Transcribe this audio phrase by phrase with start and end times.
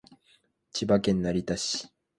[0.73, 1.91] 千葉県成田市